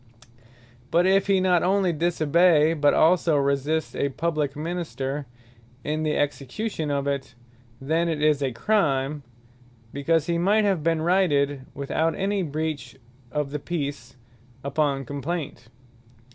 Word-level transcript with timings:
But 0.89 1.05
if 1.05 1.27
he 1.27 1.39
not 1.39 1.61
onely 1.61 1.93
disobey, 1.93 2.73
but 2.73 2.95
also 2.95 3.37
resist 3.37 3.95
a 3.95 4.09
publique 4.09 4.55
Minister 4.55 5.27
in 5.83 6.01
the 6.01 6.17
execution 6.17 6.89
of 6.89 7.05
it, 7.05 7.35
then 7.79 8.09
it 8.09 8.19
is 8.19 8.41
a 8.41 8.51
Crime; 8.51 9.21
because 9.93 10.25
he 10.25 10.39
might 10.39 10.65
have 10.65 10.81
been 10.81 11.03
righted, 11.03 11.67
(without 11.75 12.15
any 12.15 12.41
breach 12.41 12.95
of 13.31 13.51
the 13.51 13.59
Peace,) 13.59 14.15
upon 14.63 15.05
complaint. 15.05 15.67